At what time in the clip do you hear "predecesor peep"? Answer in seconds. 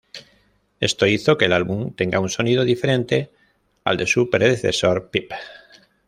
4.31-5.29